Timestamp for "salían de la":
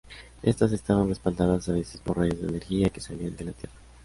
2.99-3.51